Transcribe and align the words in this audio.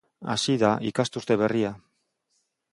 Hasi 0.35 0.55
da 0.63 0.71
ikasturte 0.91 1.39
berria. 1.45 1.73